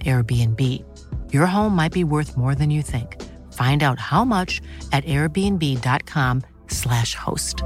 Airbnb. 0.00 0.84
Your 1.32 1.46
home 1.46 1.76
might 1.76 1.92
be 1.92 2.04
worth 2.04 2.36
more 2.36 2.54
than 2.54 2.70
you 2.70 2.82
think. 2.82 3.16
Find 3.52 3.82
out 3.82 3.98
how 3.98 4.24
much 4.24 4.60
at 4.92 5.04
airbnb.com/slash 5.04 7.14
host. 7.14 7.62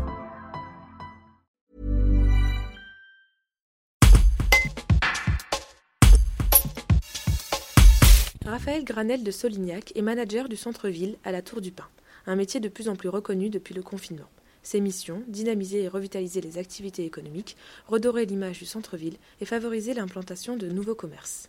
Raphaël 8.44 8.84
Granel 8.84 9.24
de 9.24 9.30
Solignac 9.30 9.92
est 9.96 10.02
manager 10.02 10.48
du 10.48 10.56
centre-ville 10.56 11.16
à 11.24 11.32
la 11.32 11.42
Tour 11.42 11.60
du 11.60 11.72
Pin, 11.72 11.88
un 12.26 12.36
métier 12.36 12.60
de 12.60 12.68
plus 12.68 12.88
en 12.88 12.94
plus 12.94 13.08
reconnu 13.08 13.50
depuis 13.50 13.74
le 13.74 13.82
confinement. 13.82 14.28
Ses 14.62 14.80
missions, 14.80 15.22
dynamiser 15.28 15.82
et 15.82 15.88
revitaliser 15.88 16.40
les 16.40 16.58
activités 16.58 17.04
économiques, 17.04 17.56
redorer 17.86 18.24
l'image 18.24 18.58
du 18.58 18.64
centre-ville 18.64 19.16
et 19.40 19.44
favoriser 19.44 19.94
l'implantation 19.94 20.56
de 20.56 20.68
nouveaux 20.68 20.94
commerces. 20.94 21.48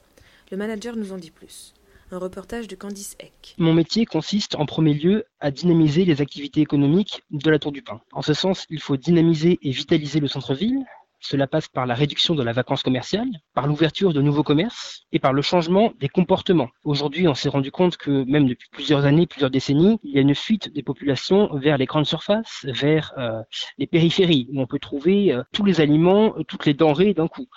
Le 0.50 0.56
manager 0.56 0.96
nous 0.96 1.12
en 1.12 1.18
dit 1.18 1.32
plus. 1.32 1.74
Un 2.10 2.20
reportage 2.20 2.70
de 2.70 2.76
Candice 2.76 3.18
Eck. 3.20 3.54
Mon 3.58 3.74
métier 3.74 4.06
consiste 4.06 4.56
en 4.56 4.66
premier 4.66 4.94
lieu 4.94 5.26
à 5.42 5.52
dynamiser 5.52 6.06
les 6.06 6.22
activités 6.22 6.62
économiques 6.62 7.22
de 7.32 7.52
la 7.52 7.60
Tour 7.60 7.74
du 7.74 7.82
Pin. 7.82 8.00
En 8.14 8.22
ce 8.22 8.34
sens, 8.34 8.66
il 8.70 8.80
faut 8.80 8.96
dynamiser 8.96 9.60
et 9.62 9.72
vitaliser 9.72 10.22
le 10.22 10.30
centre-ville, 10.30 10.86
cela 11.20 11.48
passe 11.48 11.68
par 11.68 11.86
la 11.86 11.94
réduction 11.94 12.36
de 12.36 12.44
la 12.44 12.54
vacance 12.54 12.84
commerciale, 12.84 13.28
par 13.54 13.68
l'ouverture 13.68 14.14
de 14.14 14.22
nouveaux 14.22 14.44
commerces 14.44 15.04
et 15.12 15.20
par 15.20 15.34
le 15.34 15.42
changement 15.42 15.94
des 16.00 16.10
comportements. 16.10 16.70
Aujourd'hui, 16.84 17.28
on 17.28 17.34
s'est 17.34 17.50
rendu 17.50 17.72
compte 17.72 17.98
que 17.98 18.24
même 18.26 18.48
depuis 18.48 18.68
plusieurs 18.72 19.06
années, 19.06 19.26
plusieurs 19.26 19.50
décennies, 19.50 20.00
il 20.04 20.12
y 20.14 20.18
a 20.18 20.22
une 20.22 20.36
fuite 20.36 20.74
des 20.74 20.84
populations 20.84 21.56
vers 21.58 21.78
les 21.78 21.86
grandes 21.86 22.06
surfaces, 22.06 22.66
vers 22.66 23.14
euh, 23.18 23.42
les 23.78 23.88
périphéries, 23.88 24.48
où 24.52 24.62
on 24.62 24.68
peut 24.68 24.80
trouver 24.80 25.34
euh, 25.34 25.44
tous 25.54 25.66
les 25.66 25.82
aliments, 25.82 26.36
euh, 26.38 26.44
toutes 26.44 26.66
les 26.66 26.74
denrées 26.74 27.14
d'un 27.14 27.28
coup. 27.28 27.48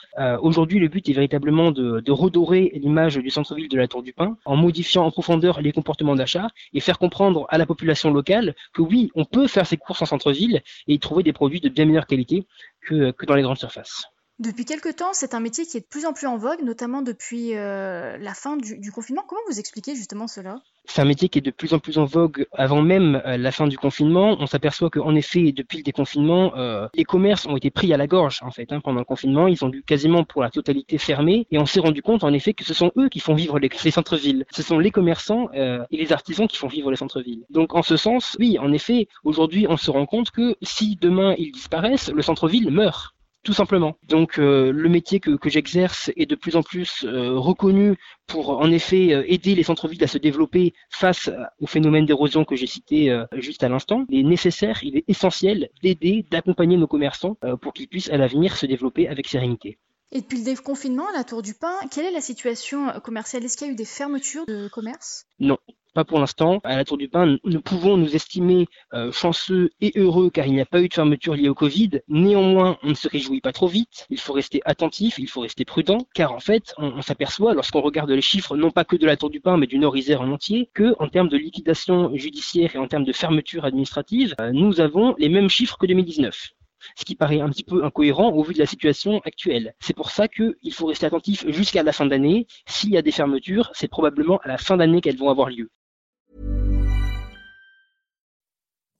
Aujourd'hui, 0.42 0.78
le 0.78 0.88
but 0.88 1.08
est 1.08 1.12
véritablement 1.12 1.70
de, 1.70 2.10
redorer 2.10 2.72
l'image 2.74 3.16
du 3.16 3.30
centre-ville 3.30 3.68
de 3.68 3.76
la 3.76 3.86
Tour 3.86 4.02
du 4.02 4.12
Pin 4.12 4.36
en 4.44 4.56
modifiant 4.56 5.04
en 5.04 5.10
profondeur 5.10 5.60
les 5.60 5.72
comportements 5.72 6.16
d'achat 6.16 6.48
et 6.72 6.80
faire 6.80 6.98
comprendre 6.98 7.46
à 7.48 7.56
la 7.56 7.66
population 7.66 8.10
locale 8.10 8.54
que 8.74 8.82
oui, 8.82 9.10
on 9.14 9.24
peut 9.24 9.46
faire 9.46 9.66
ses 9.66 9.76
courses 9.76 10.02
en 10.02 10.06
centre-ville 10.06 10.62
et 10.88 10.94
y 10.94 10.98
trouver 10.98 11.22
des 11.22 11.32
produits 11.32 11.60
de 11.60 11.68
bien 11.68 11.84
meilleure 11.84 12.06
qualité 12.06 12.46
que, 12.82 13.10
que 13.12 13.26
dans 13.26 13.34
les 13.34 13.42
grandes 13.42 13.58
surfaces. 13.58 14.04
Depuis 14.40 14.64
quelques 14.64 14.96
temps, 14.96 15.12
c'est 15.12 15.34
un 15.34 15.40
métier 15.40 15.66
qui 15.66 15.76
est 15.76 15.80
de 15.80 15.86
plus 15.86 16.06
en 16.06 16.14
plus 16.14 16.26
en 16.26 16.38
vogue, 16.38 16.62
notamment 16.62 17.02
depuis 17.02 17.54
euh, 17.54 18.16
la 18.16 18.32
fin 18.32 18.56
du, 18.56 18.90
confinement. 18.90 19.22
Comment 19.28 19.42
vous 19.50 19.60
expliquez 19.60 19.94
justement 19.94 20.28
cela? 20.28 20.62
C'est 20.86 21.02
un 21.02 21.04
métier 21.04 21.28
qui 21.28 21.40
est 21.40 21.42
de 21.42 21.50
plus 21.50 21.74
en 21.74 21.78
plus 21.78 21.98
en 21.98 22.06
vogue 22.06 22.46
avant 22.54 22.80
même 22.80 23.20
euh, 23.26 23.36
la 23.36 23.52
fin 23.52 23.66
du 23.66 23.76
confinement. 23.76 24.38
On 24.40 24.46
s'aperçoit 24.46 24.88
qu'en 24.88 25.14
effet, 25.14 25.52
depuis 25.52 25.76
le 25.76 25.82
déconfinement, 25.82 26.56
euh, 26.56 26.88
les 26.94 27.04
commerces 27.04 27.44
ont 27.44 27.54
été 27.54 27.70
pris 27.70 27.92
à 27.92 27.98
la 27.98 28.06
gorge 28.06 28.38
en 28.42 28.50
fait. 28.50 28.72
Hein, 28.72 28.80
pendant 28.80 29.00
le 29.00 29.04
confinement, 29.04 29.46
ils 29.46 29.62
ont 29.62 29.68
dû 29.68 29.82
quasiment 29.82 30.24
pour 30.24 30.42
la 30.42 30.48
totalité 30.48 30.96
fermer, 30.96 31.46
et 31.50 31.58
on 31.58 31.66
s'est 31.66 31.80
rendu 31.80 32.00
compte 32.00 32.24
en 32.24 32.32
effet 32.32 32.54
que 32.54 32.64
ce 32.64 32.72
sont 32.72 32.92
eux 32.96 33.10
qui 33.10 33.20
font 33.20 33.34
vivre 33.34 33.58
les, 33.58 33.68
les 33.84 33.90
centres-villes. 33.90 34.46
Ce 34.52 34.62
sont 34.62 34.78
les 34.78 34.90
commerçants 34.90 35.50
et 35.52 35.84
les 35.90 36.12
artisans 36.14 36.48
qui 36.48 36.56
font 36.56 36.68
vivre 36.68 36.90
les 36.90 36.96
centres-villes. 36.96 37.44
Donc 37.50 37.74
en 37.74 37.82
ce 37.82 37.98
sens, 37.98 38.38
oui, 38.40 38.58
en 38.58 38.72
effet, 38.72 39.06
aujourd'hui, 39.22 39.66
on 39.68 39.76
se 39.76 39.90
rend 39.90 40.06
compte 40.06 40.30
que 40.30 40.56
si 40.62 40.96
demain 40.96 41.34
ils 41.36 41.52
disparaissent, 41.52 42.10
le 42.10 42.22
centre-ville 42.22 42.70
meurt 42.70 43.14
tout 43.42 43.52
simplement. 43.52 43.96
Donc 44.08 44.38
euh, 44.38 44.70
le 44.72 44.88
métier 44.88 45.20
que, 45.20 45.30
que 45.36 45.48
j'exerce 45.48 46.10
est 46.16 46.26
de 46.26 46.34
plus 46.34 46.56
en 46.56 46.62
plus 46.62 47.04
euh, 47.04 47.38
reconnu 47.38 47.96
pour 48.26 48.50
en 48.50 48.70
effet 48.70 49.14
euh, 49.14 49.24
aider 49.26 49.54
les 49.54 49.62
centres-villes 49.62 50.04
à 50.04 50.08
se 50.08 50.18
développer 50.18 50.74
face 50.90 51.30
au 51.60 51.66
phénomène 51.66 52.06
d'érosion 52.06 52.44
que 52.44 52.56
j'ai 52.56 52.66
cité 52.66 53.16
juste 53.32 53.64
à 53.64 53.68
l'instant. 53.68 54.04
Il 54.08 54.20
est 54.20 54.28
nécessaire, 54.28 54.82
il 54.82 54.96
est 54.96 55.04
essentiel 55.08 55.70
d'aider, 55.82 56.24
d'accompagner 56.30 56.76
nos 56.76 56.86
commerçants 56.86 57.36
pour 57.60 57.72
qu'ils 57.72 57.88
puissent 57.88 58.10
à 58.10 58.16
l'avenir 58.16 58.56
se 58.56 58.66
développer 58.66 59.08
avec 59.08 59.28
sérénité. 59.28 59.78
Et 60.12 60.20
depuis 60.20 60.38
le 60.38 60.44
déconfinement 60.44 61.08
à 61.08 61.12
la 61.12 61.24
Tour 61.24 61.42
du 61.42 61.54
Pin, 61.54 61.74
quelle 61.90 62.06
est 62.06 62.10
la 62.10 62.20
situation 62.20 62.88
commerciale? 63.02 63.44
Est-ce 63.44 63.56
qu'il 63.56 63.68
y 63.68 63.70
a 63.70 63.72
eu 63.72 63.76
des 63.76 63.84
fermetures 63.84 64.44
de 64.46 64.68
commerce 64.68 65.26
Non, 65.38 65.58
pour 66.04 66.18
l'instant. 66.18 66.60
À 66.64 66.76
la 66.76 66.84
Tour 66.84 66.98
du 66.98 67.08
Pin, 67.08 67.38
nous 67.44 67.60
pouvons 67.60 67.96
nous 67.96 68.14
estimer 68.14 68.66
euh, 68.94 69.12
chanceux 69.12 69.70
et 69.80 69.92
heureux 69.96 70.30
car 70.30 70.46
il 70.46 70.52
n'y 70.52 70.60
a 70.60 70.66
pas 70.66 70.80
eu 70.80 70.88
de 70.88 70.94
fermeture 70.94 71.34
liée 71.34 71.48
au 71.48 71.54
Covid. 71.54 72.00
Néanmoins, 72.08 72.78
on 72.82 72.90
ne 72.90 72.94
se 72.94 73.08
réjouit 73.08 73.40
pas 73.40 73.52
trop 73.52 73.66
vite. 73.66 74.06
Il 74.10 74.18
faut 74.18 74.32
rester 74.32 74.60
attentif, 74.64 75.18
il 75.18 75.28
faut 75.28 75.40
rester 75.40 75.64
prudent, 75.64 75.98
car 76.14 76.32
en 76.32 76.40
fait, 76.40 76.74
on, 76.78 76.92
on 76.92 77.02
s'aperçoit 77.02 77.54
lorsqu'on 77.54 77.80
regarde 77.80 78.10
les 78.10 78.22
chiffres, 78.22 78.56
non 78.56 78.70
pas 78.70 78.84
que 78.84 78.96
de 78.96 79.06
la 79.06 79.16
Tour 79.16 79.30
du 79.30 79.40
Pin, 79.40 79.56
mais 79.56 79.66
du 79.66 79.78
Nord-Isère 79.78 80.20
en 80.20 80.30
entier, 80.30 80.70
que 80.74 80.94
en 80.98 81.08
termes 81.08 81.28
de 81.28 81.36
liquidation 81.36 82.14
judiciaire 82.16 82.74
et 82.74 82.78
en 82.78 82.86
termes 82.86 83.04
de 83.04 83.12
fermeture 83.12 83.64
administrative, 83.64 84.34
euh, 84.40 84.50
nous 84.52 84.80
avons 84.80 85.14
les 85.18 85.28
mêmes 85.28 85.48
chiffres 85.48 85.76
que 85.78 85.86
2019 85.86 86.50
ce 86.96 87.04
qui 87.04 87.14
paraît 87.14 87.40
un 87.40 87.50
petit 87.50 87.64
peu 87.64 87.84
incohérent 87.84 88.30
au 88.30 88.42
vu 88.42 88.54
de 88.54 88.58
la 88.58 88.66
situation 88.66 89.20
actuelle. 89.24 89.74
C'est 89.80 89.94
pour 89.94 90.10
ça 90.10 90.28
qu'il 90.28 90.72
faut 90.72 90.86
rester 90.86 91.06
attentif 91.06 91.46
jusqu'à 91.48 91.82
la 91.82 91.92
fin 91.92 92.06
d'année. 92.06 92.46
S'il 92.66 92.90
y 92.90 92.96
a 92.96 93.02
des 93.02 93.12
fermetures, 93.12 93.70
c'est 93.74 93.88
probablement 93.88 94.38
à 94.38 94.48
la 94.48 94.58
fin 94.58 94.76
d'année 94.76 95.00
qu'elles 95.00 95.18
vont 95.18 95.30
avoir 95.30 95.50
lieu. 95.50 95.70